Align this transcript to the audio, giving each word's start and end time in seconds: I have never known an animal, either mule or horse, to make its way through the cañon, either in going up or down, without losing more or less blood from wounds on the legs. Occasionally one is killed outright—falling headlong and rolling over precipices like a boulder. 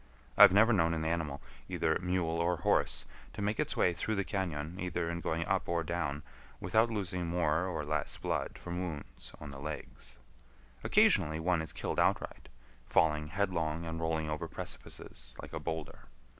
I 0.35 0.41
have 0.41 0.51
never 0.51 0.73
known 0.73 0.95
an 0.95 1.05
animal, 1.05 1.43
either 1.69 1.99
mule 1.99 2.39
or 2.39 2.57
horse, 2.57 3.05
to 3.33 3.41
make 3.43 3.59
its 3.59 3.77
way 3.77 3.93
through 3.93 4.15
the 4.15 4.25
cañon, 4.25 4.79
either 4.81 5.11
in 5.11 5.19
going 5.21 5.45
up 5.45 5.69
or 5.69 5.83
down, 5.83 6.23
without 6.59 6.89
losing 6.89 7.27
more 7.27 7.67
or 7.67 7.85
less 7.85 8.17
blood 8.17 8.57
from 8.57 8.79
wounds 8.79 9.31
on 9.39 9.51
the 9.51 9.59
legs. 9.61 10.17
Occasionally 10.83 11.39
one 11.39 11.61
is 11.61 11.71
killed 11.71 11.99
outright—falling 11.99 13.27
headlong 13.27 13.85
and 13.85 13.99
rolling 14.01 14.27
over 14.27 14.47
precipices 14.47 15.35
like 15.39 15.53
a 15.53 15.59
boulder. 15.59 16.07